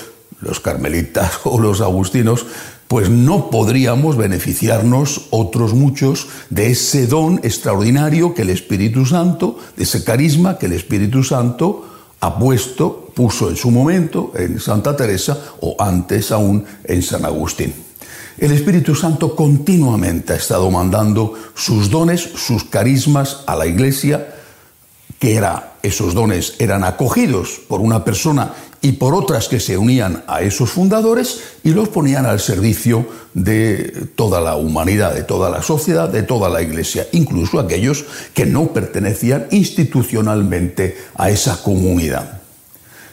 [0.41, 2.45] los carmelitas o los agustinos,
[2.87, 9.83] pues no podríamos beneficiarnos otros muchos de ese don extraordinario que el Espíritu Santo, de
[9.83, 15.37] ese carisma que el Espíritu Santo ha puesto, puso en su momento en Santa Teresa
[15.61, 17.73] o antes aún en San Agustín.
[18.37, 24.35] El Espíritu Santo continuamente ha estado mandando sus dones, sus carismas a la Iglesia,
[25.19, 30.23] que era, esos dones eran acogidos por una persona y por otras que se unían
[30.27, 35.61] a esos fundadores y los ponían al servicio de toda la humanidad, de toda la
[35.63, 42.41] sociedad, de toda la Iglesia, incluso aquellos que no pertenecían institucionalmente a esa comunidad.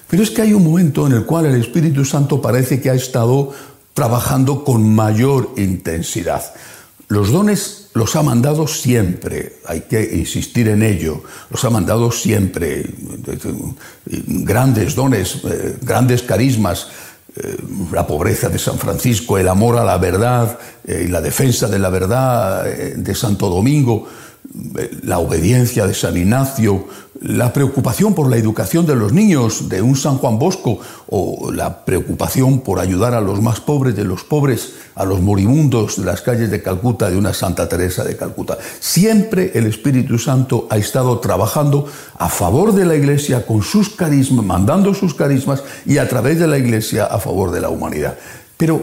[0.08, 2.94] Pero es que hay un momento en el cual el Espíritu Santo parece que ha
[2.94, 3.52] estado
[3.94, 6.42] trabajando con mayor intensidad.
[7.08, 12.84] Los dones los ha mandado siempre, hay que insistir en ello, los ha mandado siempre.
[14.04, 16.88] Grandes dones, eh, grandes carismas,
[17.36, 17.56] eh,
[17.92, 21.78] la pobreza de San Francisco, el amor a la verdad eh, y la defensa de
[21.78, 24.08] la verdad de Santo Domingo,
[25.02, 26.86] la obediencia de San Ignacio,
[27.20, 30.78] la preocupación por la educación de los niños de un San Juan Bosco
[31.08, 35.96] o la preocupación por ayudar a los más pobres de los pobres, a los moribundos
[35.96, 38.58] de las calles de Calcuta de una Santa Teresa de Calcuta.
[38.80, 41.86] Siempre el Espíritu Santo ha estado trabajando
[42.18, 46.46] a favor de la Iglesia con sus carismas, mandando sus carismas y a través de
[46.46, 48.18] la Iglesia a favor de la humanidad.
[48.56, 48.82] Pero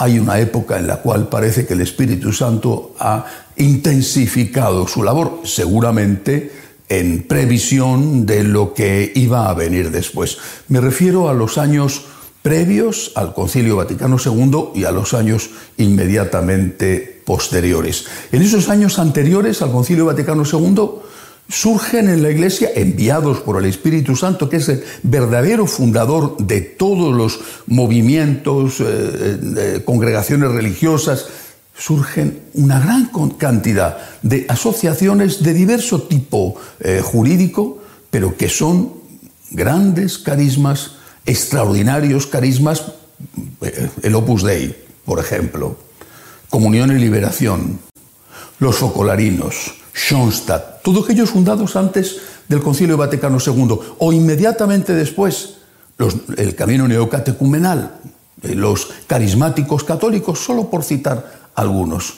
[0.00, 5.42] hay una época en la cual parece que el Espíritu Santo ha intensificado su labor,
[5.44, 6.50] seguramente
[6.88, 10.38] en previsión de lo que iba a venir después.
[10.68, 12.06] Me refiero a los años
[12.40, 18.06] previos al Concilio Vaticano II y a los años inmediatamente posteriores.
[18.32, 20.80] En esos años anteriores al Concilio Vaticano II,
[21.50, 26.60] surgen en la Iglesia, enviados por el Espíritu Santo, que es el verdadero fundador de
[26.60, 31.26] todos los movimientos, eh, congregaciones religiosas,
[31.76, 37.78] surgen una gran cantidad de asociaciones de diverso tipo eh, jurídico,
[38.10, 38.92] pero que son
[39.50, 40.92] grandes carismas,
[41.26, 42.92] extraordinarios carismas,
[43.62, 45.76] eh, el Opus Dei, por ejemplo,
[46.50, 47.80] Comunión y Liberación,
[48.58, 52.16] los Focolarinos, Schoenstatt, todos aquellos fundados antes
[52.48, 55.56] del Concilio Vaticano II o inmediatamente después,
[56.36, 57.98] el camino neocatecumenal,
[58.42, 62.14] los carismáticos católicos, solo por citar algunos.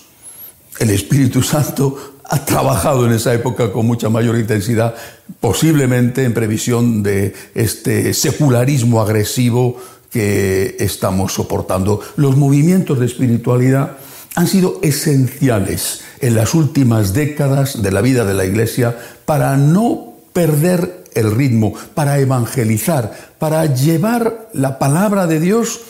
[0.79, 4.94] El Espíritu Santo ha trabajado en esa época con mucha mayor intensidad,
[5.40, 9.77] posiblemente en previsión de este secularismo agresivo
[10.11, 12.01] que estamos soportando.
[12.16, 13.98] Los movimientos de espiritualidad
[14.34, 20.14] han sido esenciales en las últimas décadas de la vida de la Iglesia para no
[20.32, 25.80] perder el ritmo, para evangelizar, para llevar la palabra de Dios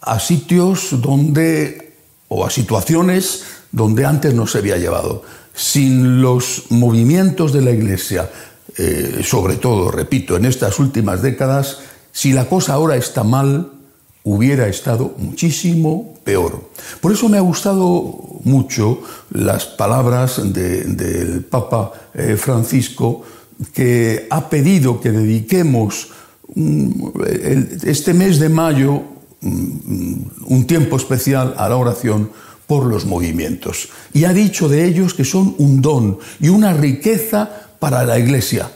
[0.00, 1.92] a sitios donde,
[2.28, 5.22] o a situaciones donde antes no se había llevado.
[5.54, 8.30] Sin los movimientos de la Iglesia,
[8.78, 11.78] eh, sobre todo, repito, en estas últimas décadas,
[12.12, 13.72] si la cosa ahora está mal,
[14.24, 16.70] hubiera estado muchísimo peor.
[17.00, 23.22] Por eso me ha gustado mucho las palabras del Papa eh, Francisco
[23.72, 26.08] que ha pedido que dediquemos
[27.84, 29.02] este mes de mayo
[29.42, 32.30] un tiempo especial a la oración
[32.66, 33.88] por los movimientos.
[34.12, 38.70] Y ha dicho de ellos que son un don y una riqueza para la Iglesia.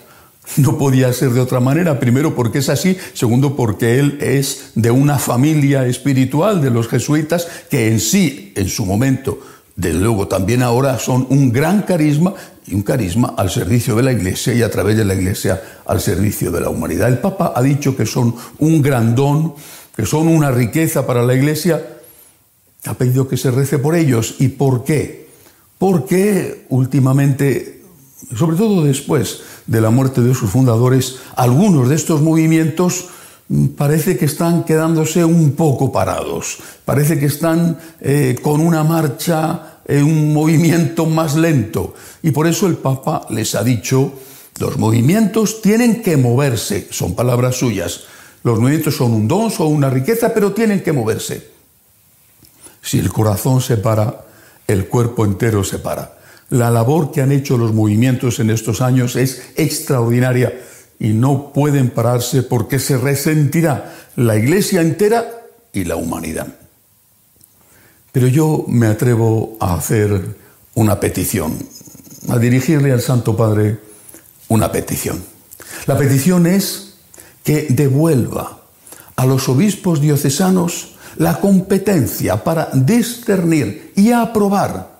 [0.57, 4.91] No podía ser de otra manera, primero porque es así, segundo porque él es de
[4.91, 9.39] una familia espiritual de los jesuitas que en sí, en su momento,
[9.77, 12.35] desde luego también ahora son un gran carisma
[12.67, 16.01] y un carisma al servicio de la Iglesia y a través de la Iglesia al
[16.01, 17.09] servicio de la humanidad.
[17.09, 19.55] El Papa ha dicho que son un gran don,
[19.97, 21.85] que son una riqueza para la Iglesia.
[22.85, 24.37] Ha pedido que se rece por ellos.
[24.39, 25.29] ¿Y por qué?
[25.79, 27.74] Porque últimamente,
[28.37, 33.07] sobre todo después de la muerte de sus fundadores, algunos de estos movimientos
[33.49, 39.71] mm, parece que están quedándose un poco parados, parece que están eh, con una marcha
[39.89, 41.95] un movimiento más lento.
[42.23, 44.15] Y por eso el Papa les ha dicho,
[44.59, 48.05] los movimientos tienen que moverse, son palabras suyas.
[48.45, 51.51] Los movimientos son un don, son una riqueza, pero tienen que moverse.
[52.83, 54.27] Si el corazón se para,
[54.67, 56.19] el cuerpo entero se para.
[56.55, 60.55] La labor que han hecho los movimientos en estos años es extraordinaria
[61.01, 65.27] y no pueden pararse porque se resentirá la iglesia entera
[65.73, 66.47] y la humanidad.
[68.13, 70.37] Pero yo me atrevo a hacer
[70.75, 71.59] una petición,
[72.29, 73.81] a dirigirle al Santo Padre
[74.47, 75.25] una petición.
[75.87, 76.95] La petición es
[77.43, 78.61] que devuelva
[79.17, 84.94] a los obispos diocesanos la competencia para discernir y aprobar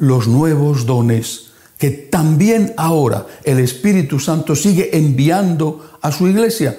[0.00, 6.78] los nuevos dones que también ahora el Espíritu Santo sigue enviando a su iglesia.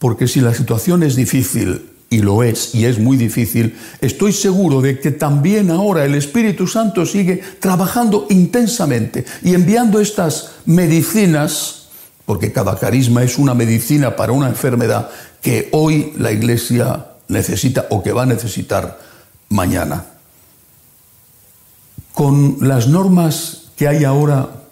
[0.00, 4.80] Porque si la situación es difícil y lo es, y es muy difícil, estoy seguro
[4.80, 11.86] de que también ahora el Espíritu Santo sigue trabajando intensamente y enviando estas medicinas,
[12.24, 15.08] porque cada carisma es una medicina para una enfermedad
[15.40, 18.98] que hoy la Iglesia necesita o que va a necesitar
[19.48, 20.15] mañana.
[22.16, 24.64] Con las normas que hay ahora,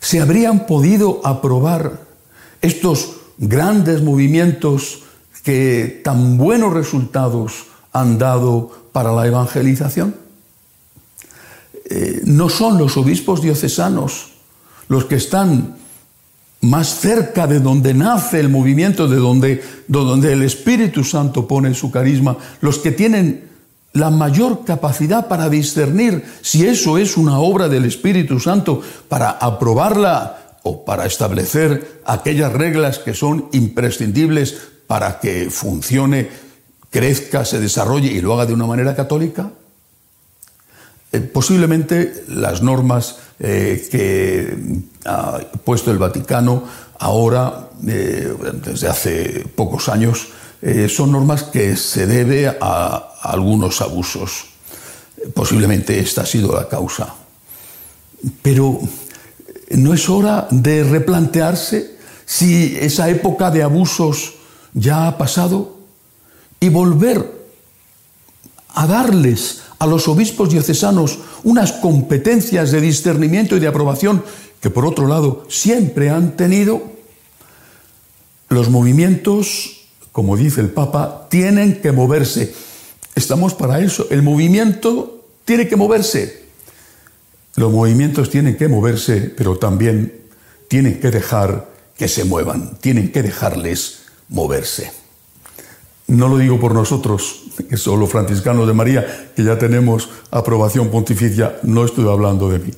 [0.00, 2.00] ¿se habrían podido aprobar
[2.62, 5.02] estos grandes movimientos
[5.42, 10.16] que tan buenos resultados han dado para la evangelización?
[11.84, 14.30] Eh, no son los obispos diocesanos
[14.88, 15.76] los que están
[16.62, 21.74] más cerca de donde nace el movimiento, de donde, de donde el Espíritu Santo pone
[21.74, 23.52] su carisma, los que tienen
[23.94, 30.58] la mayor capacidad para discernir si eso es una obra del Espíritu Santo, para aprobarla
[30.64, 36.28] o para establecer aquellas reglas que son imprescindibles para que funcione,
[36.90, 39.50] crezca, se desarrolle y lo haga de una manera católica?
[41.12, 44.56] Eh, posiblemente las normas eh, que
[45.04, 46.64] ha puesto el Vaticano
[46.98, 50.28] ahora, eh, desde hace pocos años,
[50.88, 54.46] son normas que se debe a, algunos abusos.
[55.34, 57.14] Posiblemente esta ha sido la causa.
[58.42, 58.80] Pero
[59.70, 64.34] ¿no es hora de replantearse si esa época de abusos
[64.72, 65.78] ya ha pasado
[66.60, 67.44] y volver
[68.74, 74.24] a darles a los obispos diocesanos unas competencias de discernimiento y de aprobación
[74.60, 76.82] que por otro lado siempre han tenido,
[78.48, 79.83] los movimientos,
[80.14, 82.54] como dice el Papa, tienen que moverse.
[83.16, 84.06] Estamos para eso.
[84.10, 86.44] El movimiento tiene que moverse.
[87.56, 90.20] Los movimientos tienen que moverse, pero también
[90.68, 94.92] tienen que dejar que se muevan, tienen que dejarles moverse.
[96.06, 100.92] No lo digo por nosotros, que son los franciscanos de María, que ya tenemos aprobación
[100.92, 102.70] pontificia, no estoy hablando de mí.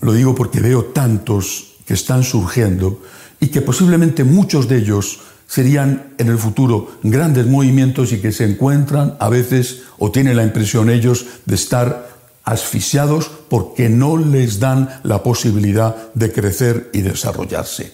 [0.00, 3.02] Lo digo porque veo tantos que están surgiendo
[3.38, 5.20] y que posiblemente muchos de ellos
[5.52, 10.44] serían en el futuro grandes movimientos y que se encuentran a veces o tienen la
[10.44, 12.08] impresión ellos de estar
[12.42, 17.92] asfixiados porque no les dan la posibilidad de crecer y desarrollarse.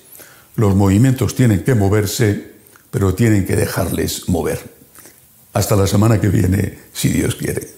[0.55, 2.53] Los movimientos tienen que moverse,
[2.93, 4.61] pero tienen que dejarles mover.
[5.53, 7.78] Hasta la semana que viene, si Dios quiere.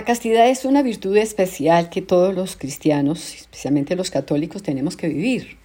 [0.00, 5.08] La castidad es una virtud especial que todos los cristianos, especialmente los católicos, tenemos que
[5.08, 5.58] vivir.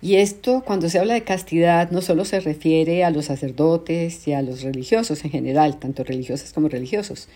[0.00, 4.32] Y esto, cuando se habla de castidad, no solo se refiere a los sacerdotes y
[4.32, 7.28] a los religiosos en general, tanto religiosas como religiosos,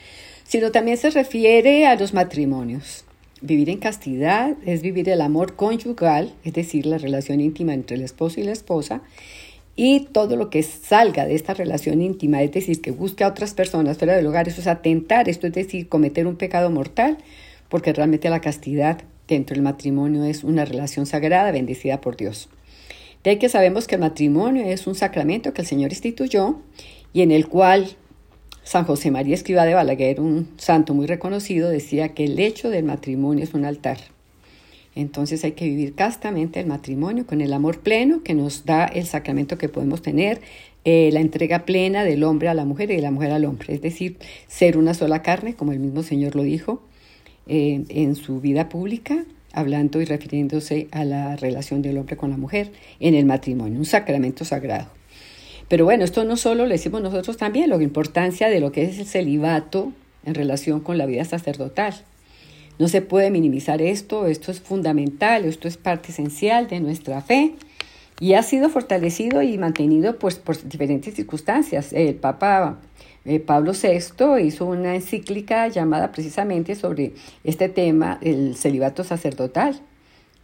[0.45, 3.05] sino también se refiere a los matrimonios.
[3.41, 8.03] Vivir en castidad es vivir el amor conyugal, es decir, la relación íntima entre el
[8.03, 9.03] esposo y la esposa,
[9.81, 13.55] y todo lo que salga de esta relación íntima, es decir, que busque a otras
[13.55, 17.19] personas fuera del hogar, eso es atentar, esto es decir, cometer un pecado mortal,
[17.69, 18.99] porque realmente la castidad
[19.29, 22.49] dentro del matrimonio es una relación sagrada, bendecida por Dios.
[23.23, 26.59] De que sabemos que el matrimonio es un sacramento que el Señor instituyó
[27.13, 27.87] y en el cual
[28.65, 32.83] San José María Escriba de Balaguer, un santo muy reconocido, decía que el hecho del
[32.83, 33.99] matrimonio es un altar.
[34.99, 39.07] Entonces hay que vivir castamente el matrimonio con el amor pleno que nos da el
[39.07, 40.41] sacramento que podemos tener,
[40.85, 43.75] eh, la entrega plena del hombre a la mujer y de la mujer al hombre,
[43.75, 44.17] es decir,
[44.49, 46.83] ser una sola carne, como el mismo Señor lo dijo
[47.47, 52.37] eh, en su vida pública, hablando y refiriéndose a la relación del hombre con la
[52.37, 54.89] mujer en el matrimonio, un sacramento sagrado.
[55.69, 58.99] Pero bueno, esto no solo lo decimos nosotros también, la importancia de lo que es
[58.99, 59.93] el celibato
[60.25, 61.95] en relación con la vida sacerdotal.
[62.79, 67.55] No se puede minimizar esto, esto es fundamental, esto es parte esencial de nuestra fe
[68.21, 71.93] y ha sido fortalecido y mantenido pues, por diferentes circunstancias.
[71.93, 72.79] El Papa
[73.25, 77.15] eh, Pablo VI hizo una encíclica llamada precisamente sobre
[77.45, 79.81] este tema, el celibato sacerdotal.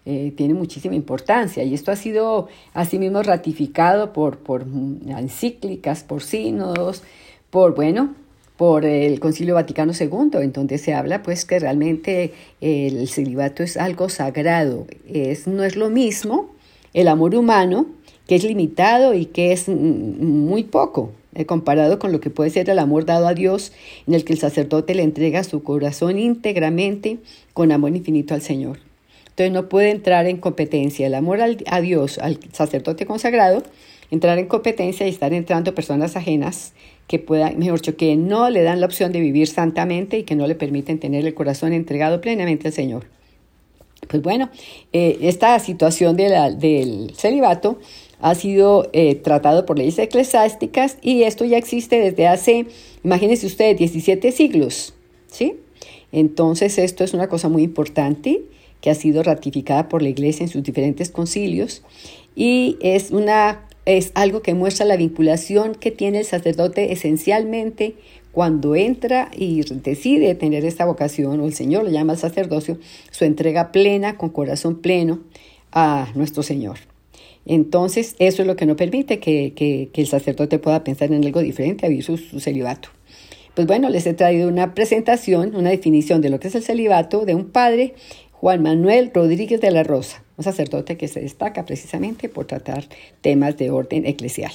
[0.06, 4.66] Eh, tiene muchísima importancia y esto ha sido asimismo ratificado por, por
[5.06, 7.02] encíclicas, por sínodos,
[7.48, 8.14] por, bueno,
[8.56, 13.76] por el Concilio Vaticano II, en donde se habla pues que realmente el celibato es
[13.76, 16.54] algo sagrado, es, no es lo mismo
[16.92, 17.86] el amor humano,
[18.26, 22.70] que es limitado y que es muy poco, eh, comparado con lo que puede ser
[22.70, 23.72] el amor dado a Dios,
[24.06, 27.18] en el que el sacerdote le entrega su corazón íntegramente
[27.52, 28.78] con amor infinito al Señor.
[29.30, 33.64] Entonces no puede entrar en competencia el amor a Dios, al sacerdote consagrado,
[34.12, 36.72] entrar en competencia y estar entrando personas ajenas
[37.06, 40.46] que puedan, mejor que no le dan la opción de vivir santamente y que no
[40.46, 43.06] le permiten tener el corazón entregado plenamente al Señor.
[44.08, 44.50] Pues bueno,
[44.92, 47.78] eh, esta situación del celibato
[48.20, 52.66] ha sido eh, tratado por leyes eclesiásticas y esto ya existe desde hace,
[53.02, 54.94] imagínense ustedes, 17 siglos,
[55.26, 55.56] ¿sí?
[56.12, 58.42] Entonces esto es una cosa muy importante
[58.80, 61.82] que ha sido ratificada por la Iglesia en sus diferentes concilios
[62.36, 67.94] y es una es algo que muestra la vinculación que tiene el sacerdote esencialmente
[68.32, 72.78] cuando entra y decide tener esta vocación, o el Señor lo llama al sacerdocio,
[73.10, 75.20] su entrega plena, con corazón pleno
[75.70, 76.78] a nuestro Señor.
[77.46, 81.86] Entonces, eso es lo que no permite que, el sacerdote pueda pensar en algo diferente
[81.86, 82.88] a vivir su, su celibato.
[83.54, 87.24] Pues bueno, les he traído una presentación, una definición de lo que es el celibato
[87.24, 87.94] de un padre,
[88.32, 92.84] Juan Manuel Rodríguez de la Rosa, un sacerdote que se destaca precisamente por tratar
[93.20, 94.52] temas de orden eclesial.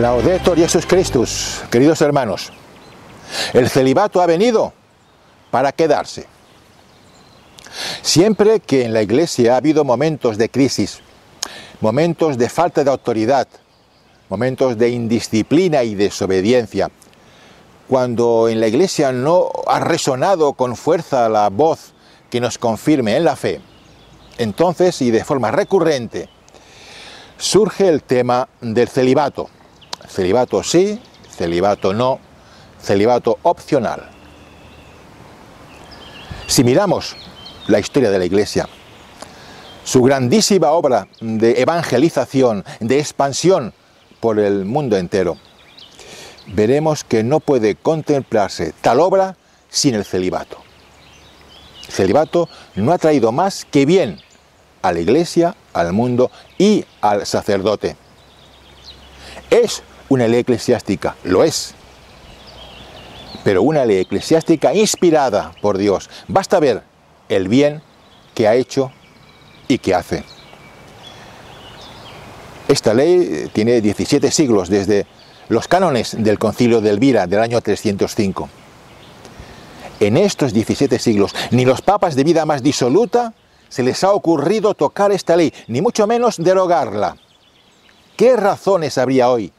[0.00, 2.52] Laudetur Jesus Christus, queridos hermanos.
[3.52, 4.72] El celibato ha venido
[5.52, 6.33] para quedarse.
[8.02, 11.00] Siempre que en la iglesia ha habido momentos de crisis,
[11.80, 13.48] momentos de falta de autoridad,
[14.28, 16.90] momentos de indisciplina y desobediencia,
[17.88, 21.92] cuando en la iglesia no ha resonado con fuerza la voz
[22.30, 23.60] que nos confirme en la fe,
[24.38, 26.28] entonces y de forma recurrente
[27.36, 29.48] surge el tema del celibato
[30.08, 32.20] Celibato sí, celibato no,
[32.80, 34.08] celibato opcional.
[36.46, 37.16] Si miramos
[37.66, 38.68] la historia de la Iglesia,
[39.84, 43.72] su grandísima obra de evangelización, de expansión
[44.20, 45.36] por el mundo entero,
[46.46, 49.36] veremos que no puede contemplarse tal obra
[49.68, 50.58] sin el celibato.
[51.86, 54.20] El celibato no ha traído más que bien
[54.82, 57.96] a la Iglesia, al mundo y al sacerdote.
[59.50, 61.74] Es una ley eclesiástica, lo es,
[63.44, 66.08] pero una ley eclesiástica inspirada por Dios.
[66.28, 66.82] Basta ver
[67.28, 67.82] el bien
[68.34, 68.92] que ha hecho
[69.68, 70.24] y que hace.
[72.68, 75.06] Esta ley tiene 17 siglos desde
[75.48, 78.48] los cánones del concilio de Elvira del año 305.
[80.00, 83.34] En estos 17 siglos, ni los papas de vida más disoluta
[83.68, 87.16] se les ha ocurrido tocar esta ley, ni mucho menos derogarla.
[88.16, 89.52] ¿Qué razones habría hoy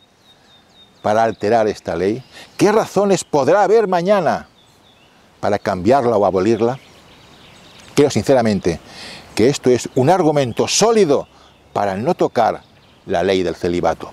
[1.01, 2.23] para alterar esta ley?
[2.57, 4.47] ¿Qué razones podrá haber mañana
[5.39, 6.79] para cambiarla o abolirla?
[7.95, 8.79] Creo sinceramente
[9.33, 11.27] que esto es un argumento sólido
[11.71, 12.61] para no tocar
[13.05, 14.11] la ley del celibato.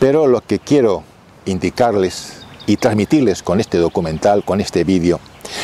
[0.00, 1.04] Pero lo que quiero
[1.44, 5.20] indicarles y transmitirles con este documental, con este vídeo,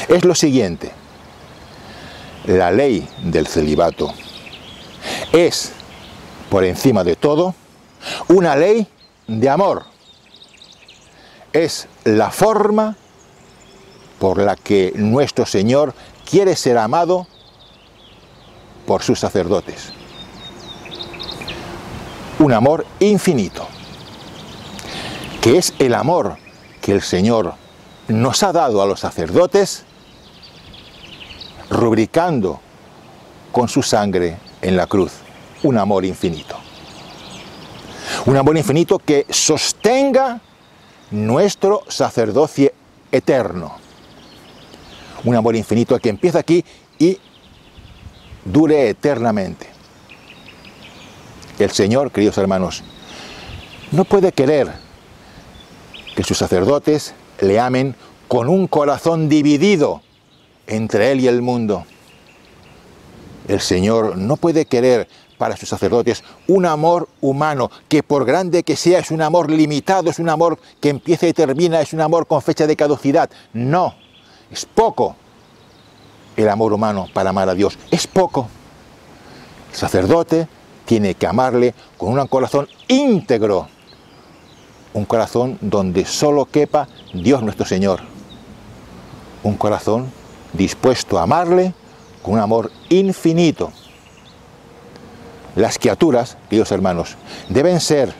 [0.09, 0.93] es lo siguiente.
[2.47, 4.15] La ley del celibato
[5.33, 5.73] es,
[6.51, 7.55] por encima de todo,
[8.29, 8.87] una ley
[9.27, 9.85] de amor.
[11.53, 12.97] Es la forma
[14.19, 15.95] por la que nuestro Señor
[16.29, 17.27] quiere ser amado
[18.87, 19.93] por sus sacerdotes.
[22.39, 23.67] Un amor infinito.
[25.41, 26.37] que es el amor
[26.83, 27.55] que el Señor
[28.09, 29.85] nos ha dado a los sacerdotes,
[31.71, 32.61] rubricando
[33.53, 35.13] con su sangre en la cruz
[35.63, 36.57] un amor infinito.
[38.27, 40.41] Un amor infinito que sostenga
[41.13, 42.73] nuestro sacerdocio
[43.13, 43.78] eterno.
[45.25, 46.65] Un amor infinito que empieza aquí
[46.99, 47.19] y
[48.45, 49.67] dure eternamente.
[51.59, 52.85] El Señor, queridos hermanos,
[53.91, 54.73] no puede querer
[56.15, 57.95] que sus sacerdotes le amen
[58.29, 60.03] con un corazón dividido
[60.67, 61.85] entre Él y el mundo.
[63.49, 65.09] El Señor no puede querer
[65.39, 70.11] para sus sacerdotes un amor humano que por grande que sea es un amor limitado,
[70.11, 73.31] es un amor que empieza y termina, es un amor con fecha de caducidad.
[73.53, 73.95] No,
[74.51, 75.17] es poco
[76.37, 78.49] el amor humano para amar a Dios, es poco.
[79.71, 80.49] El sacerdote
[80.85, 83.69] tiene que amarle con un corazón íntegro,
[84.95, 88.01] un corazón donde solo quepa Dios nuestro Señor,
[89.43, 90.11] un corazón
[90.53, 91.75] dispuesto a amarle
[92.23, 93.73] con un amor infinito.
[95.57, 97.17] Las criaturas, queridos hermanos,
[97.49, 98.15] deben ser,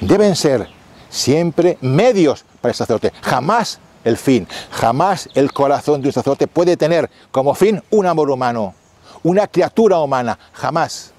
[0.00, 0.68] deben ser
[1.08, 6.76] siempre medios para el sacerdote, jamás el fin, jamás el corazón de un sacerdote puede
[6.76, 8.74] tener como fin un amor humano,
[9.22, 11.12] una criatura humana, jamás.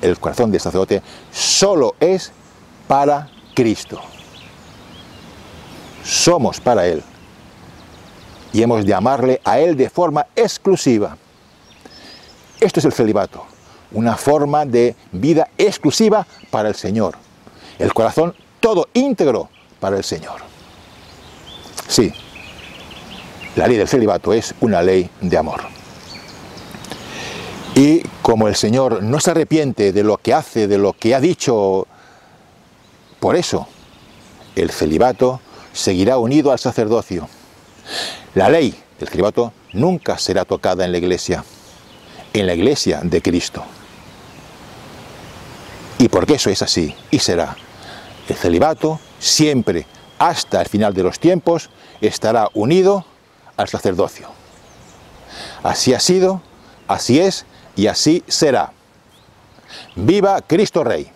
[0.00, 2.30] El corazón del sacerdote solo es
[2.86, 4.00] para Cristo.
[6.04, 7.02] Somos para Él
[8.52, 11.16] y hemos de amarle a Él de forma exclusiva.
[12.60, 13.44] Esto es el celibato,
[13.90, 17.16] una forma de vida exclusiva para el Señor.
[17.78, 19.48] El corazón todo íntegro
[19.80, 20.40] para el Señor.
[21.86, 22.12] Sí,
[23.56, 25.62] la ley del celibato es una ley de amor.
[27.74, 31.20] Y como el Señor no se arrepiente de lo que hace, de lo que ha
[31.20, 31.86] dicho,
[33.20, 33.68] por eso
[34.54, 35.40] el celibato
[35.72, 37.28] seguirá unido al sacerdocio.
[38.34, 41.44] La ley del celibato nunca será tocada en la iglesia,
[42.32, 43.64] en la iglesia de Cristo.
[45.98, 47.56] Y porque eso es así y será,
[48.28, 49.86] el celibato siempre,
[50.18, 53.04] hasta el final de los tiempos, estará unido
[53.56, 54.28] al sacerdocio.
[55.62, 56.42] Así ha sido,
[56.86, 57.44] así es
[57.76, 58.72] y así será.
[59.94, 61.10] Viva Cristo Rey.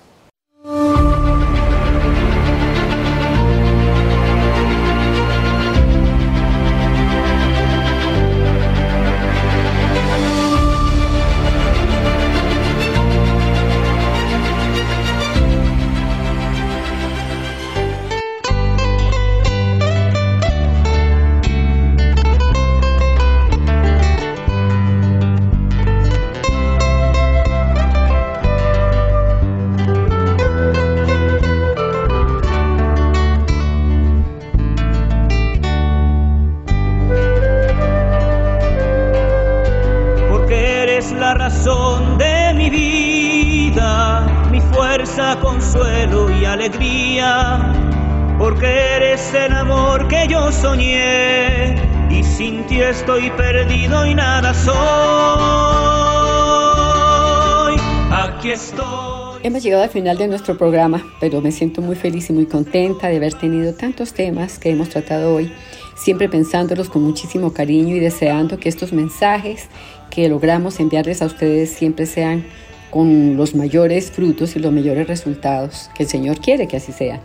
[59.63, 63.19] Llegado al final de nuestro programa, pero me siento muy feliz y muy contenta de
[63.19, 65.53] haber tenido tantos temas que hemos tratado hoy,
[65.95, 69.69] siempre pensándolos con muchísimo cariño y deseando que estos mensajes
[70.11, 72.45] que logramos enviarles a ustedes siempre sean
[72.91, 77.21] con los mayores frutos y los mayores resultados que el Señor quiere que así sean.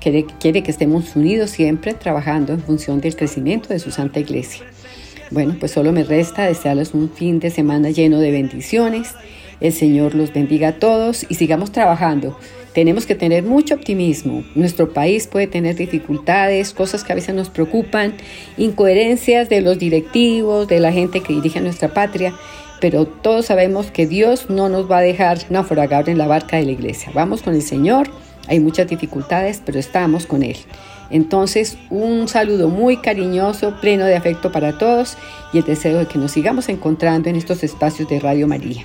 [0.00, 4.64] Quiere, quiere que estemos unidos siempre trabajando en función del crecimiento de su Santa Iglesia.
[5.30, 9.12] Bueno, pues solo me resta desearles un fin de semana lleno de bendiciones.
[9.60, 12.38] El Señor los bendiga a todos y sigamos trabajando.
[12.74, 14.44] Tenemos que tener mucho optimismo.
[14.54, 18.14] Nuestro país puede tener dificultades, cosas que a veces nos preocupan,
[18.56, 22.34] incoherencias de los directivos, de la gente que dirige nuestra patria,
[22.80, 26.64] pero todos sabemos que Dios no nos va a dejar naufragar en la barca de
[26.64, 27.12] la iglesia.
[27.14, 28.08] Vamos con el Señor.
[28.48, 30.56] Hay muchas dificultades, pero estamos con Él.
[31.10, 35.16] Entonces, un saludo muy cariñoso, pleno de afecto para todos
[35.52, 38.84] y el deseo de que nos sigamos encontrando en estos espacios de Radio María,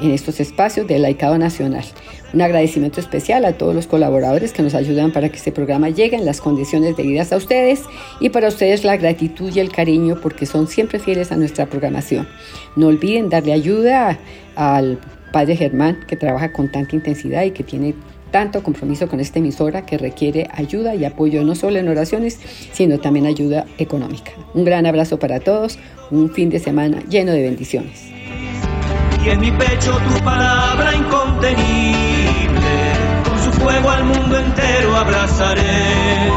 [0.00, 1.84] en estos espacios del Laicado Nacional.
[2.32, 6.16] Un agradecimiento especial a todos los colaboradores que nos ayudan para que este programa llegue
[6.16, 7.82] en las condiciones debidas a ustedes
[8.20, 12.28] y para ustedes la gratitud y el cariño porque son siempre fieles a nuestra programación.
[12.76, 14.18] No olviden darle ayuda
[14.54, 14.98] al
[15.32, 17.94] Padre Germán que trabaja con tanta intensidad y que tiene
[18.30, 22.38] tanto compromiso con esta emisora que requiere ayuda y apoyo no solo en oraciones,
[22.72, 24.32] sino también ayuda económica.
[24.54, 25.78] Un gran abrazo para todos,
[26.10, 28.10] un fin de semana lleno de bendiciones.
[29.22, 32.92] Y en mi pecho tu palabra incontenible,
[33.28, 36.30] con su fuego al mundo entero abrazaré.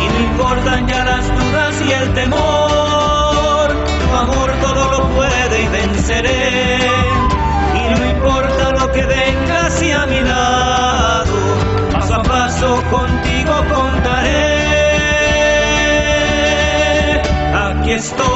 [0.00, 5.68] Y no importan ya las dudas y el temor, tu amor todo lo puede y
[5.68, 6.78] venceré.
[7.74, 11.34] Y no importa lo que venga hacia mi lado,
[11.92, 14.46] paso a paso contigo contaré.
[17.52, 18.35] Aquí estoy,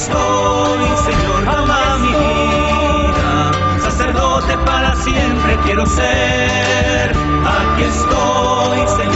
[0.00, 3.50] Estoy, Señor, ama mi vida.
[3.82, 7.12] Sacerdote para siempre quiero ser.
[7.44, 9.09] Aquí estoy, Señor.